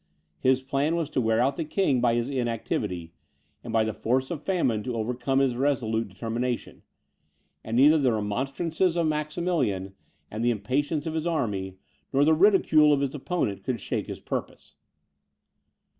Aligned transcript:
His 0.39 0.63
plan 0.63 0.95
was 0.95 1.11
to 1.11 1.21
wear 1.21 1.39
out 1.39 1.57
the 1.57 1.63
king 1.63 2.01
by 2.01 2.15
his 2.15 2.27
inactivity, 2.27 3.13
and 3.63 3.71
by 3.71 3.83
the 3.83 3.93
force 3.93 4.31
of 4.31 4.41
famine 4.41 4.81
to 4.81 4.95
overcome 4.95 5.37
his 5.37 5.55
resolute 5.55 6.07
determination; 6.07 6.81
and 7.63 7.77
neither 7.77 7.99
the 7.99 8.11
remonstrances 8.11 8.95
of 8.95 9.05
Maximilian, 9.05 9.93
and 10.31 10.43
the 10.43 10.49
impatience 10.49 11.05
of 11.05 11.13
his 11.13 11.27
army, 11.27 11.77
nor 12.11 12.25
the 12.25 12.33
ridicule 12.33 12.91
of 12.91 13.01
his 13.01 13.13
opponent, 13.13 13.63
could 13.63 13.79
shake 13.79 14.07
his 14.07 14.19
purpose. 14.19 14.75